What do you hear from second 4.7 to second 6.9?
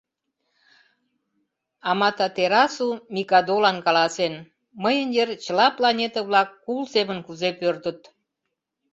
мыйын йыр чыла планета-влак кул